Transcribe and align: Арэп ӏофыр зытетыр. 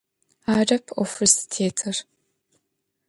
Арэп 0.55 0.85
ӏофыр 0.95 1.29
зытетыр. 1.35 1.97